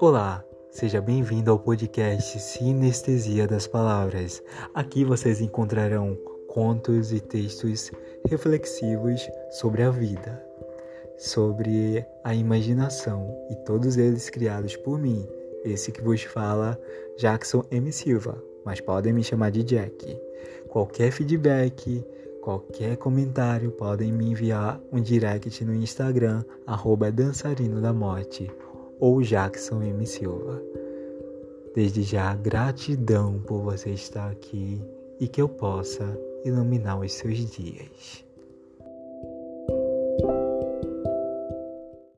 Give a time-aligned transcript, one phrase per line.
[0.00, 4.40] Olá, seja bem-vindo ao podcast Sinestesia das Palavras.
[4.72, 7.90] Aqui vocês encontrarão contos e textos
[8.24, 10.40] reflexivos sobre a vida,
[11.16, 15.26] sobre a imaginação e todos eles criados por mim,
[15.64, 16.80] esse que vos fala,
[17.18, 17.92] Jackson M.
[17.92, 20.16] Silva, mas podem me chamar de Jack.
[20.68, 22.06] Qualquer feedback,
[22.40, 28.48] qualquer comentário podem me enviar um direct no Instagram, arroba dançarino da morte
[28.98, 30.06] ou Jackson M.
[30.06, 30.62] Silva.
[31.74, 34.80] Desde já, gratidão por você estar aqui
[35.20, 38.27] e que eu possa iluminar os seus dias.